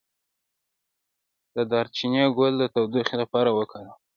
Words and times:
د 1.55 1.57
دارچینی 1.71 2.23
ګل 2.37 2.53
د 2.59 2.63
تودوخې 2.73 3.15
لپاره 3.21 3.49
وکاروئ 3.57 3.97